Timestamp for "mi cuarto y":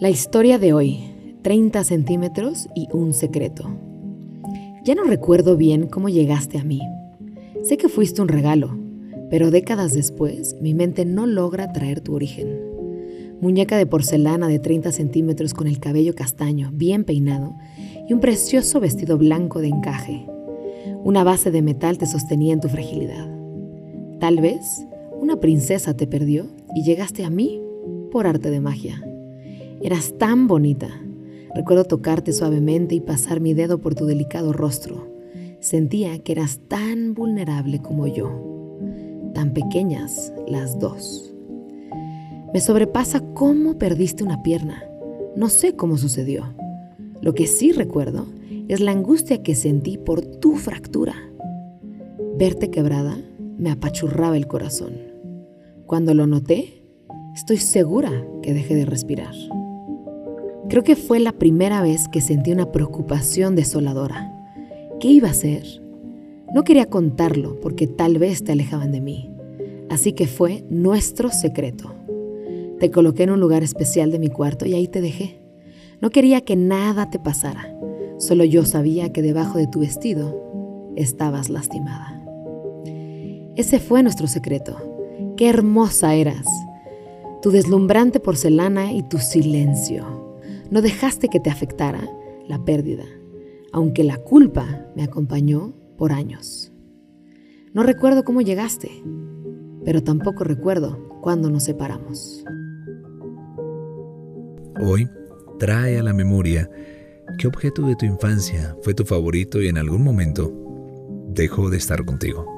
74.18-74.74